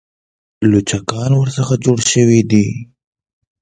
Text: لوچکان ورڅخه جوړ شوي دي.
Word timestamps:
لوچکان 0.69 1.31
ورڅخه 1.37 1.75
جوړ 1.85 1.99
شوي 2.11 2.41
دي. 2.51 2.65